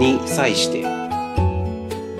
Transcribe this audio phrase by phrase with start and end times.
[0.00, 0.82] にさえして、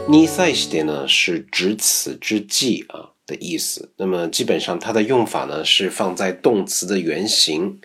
[0.07, 3.91] にさえ呢是指此之际啊的意思。
[3.97, 7.79] 那么基本上它的用法呢是放在动词的原形，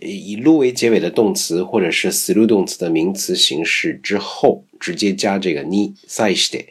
[0.00, 6.66] 以 lu 为结尾的动词或者是死路动词的名词形式之后，直接加这个にさ s して。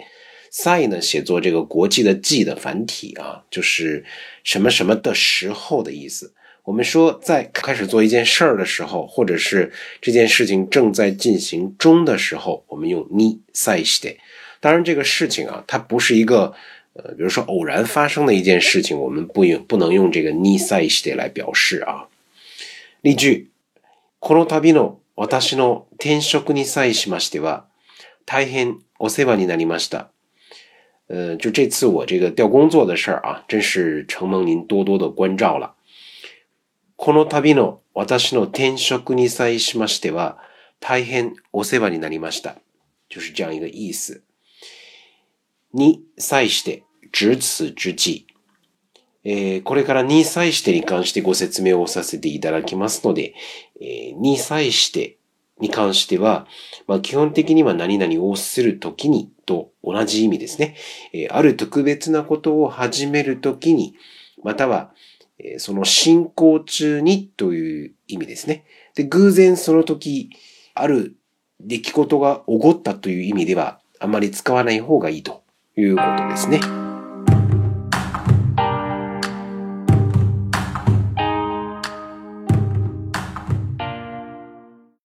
[0.56, 4.06] sign 呢写作这个国际的“纪”的繁体啊，就是
[4.46, 6.34] 什么什么的时候的意思。
[6.64, 9.70] 我们说在开始做一件事儿的时候，或者是
[10.02, 14.18] 这件事情正在进行中的时候，我们用 ni s 赛西得。
[14.62, 16.54] 当然，这个事情啊，它不是一个
[16.94, 22.08] 呃，比如说偶然发生的一件事情，我们不用不能用这个 ni s 赛西得来表示啊。
[23.02, 23.52] 例句：
[24.22, 27.66] この度の私の転職に際しましては、
[28.26, 30.12] 大変お世話になりました。
[31.08, 35.76] 呃，就这次我这个调工作的事儿啊，真是承蒙您多多的关照了。
[36.98, 40.40] この度の私の転職に際しましては、
[40.80, 42.56] 大変お世話になりました。
[43.10, 44.24] 就是这样一个意思。
[45.76, 48.26] に際して、值此之際。
[49.24, 53.34] えー、これからに際してに関してご説明をさせていただきますので、
[53.82, 55.18] えー、に際して
[55.60, 56.48] に関しては、
[56.88, 60.76] まあ、基本的には何々をするときにと同じ意味ですね。
[61.14, 63.96] えある特別なことを始めるときに、
[64.44, 64.92] または、
[65.40, 68.66] えその進行中にという意味ですね。
[68.96, 70.30] で、偶然その時、
[70.74, 71.16] ある
[71.62, 75.44] 出来事が起こったという意味では、あまり使わない方がいいと
[75.78, 76.85] いうことですね。